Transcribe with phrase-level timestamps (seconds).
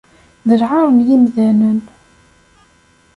[0.47, 1.79] D lɛar n yimdanen.